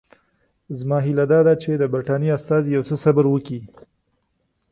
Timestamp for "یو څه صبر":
2.75-3.25